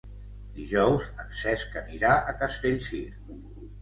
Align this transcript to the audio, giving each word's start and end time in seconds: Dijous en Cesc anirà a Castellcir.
Dijous 0.53 1.03
en 1.25 1.29
Cesc 1.43 1.77
anirà 1.85 2.17
a 2.17 2.35
Castellcir. 2.43 3.07